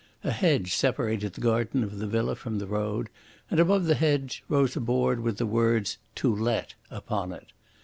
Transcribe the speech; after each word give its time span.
A 0.23 0.31
hedge 0.31 0.73
separated 0.73 1.33
the 1.33 1.41
garden 1.41 1.83
of 1.83 1.99
the 1.99 2.07
villa 2.07 2.33
from 2.35 2.57
the 2.57 2.65
road, 2.65 3.07
and 3.51 3.59
above 3.59 3.85
the 3.85 3.93
hedge 3.93 4.43
rose 4.49 4.75
a 4.75 4.79
board 4.81 5.19
with 5.19 5.37
the 5.37 5.45
words 5.45 5.99
"To 6.15 6.35
Let" 6.35 6.73
upon 6.89 7.31
it. 7.31 7.51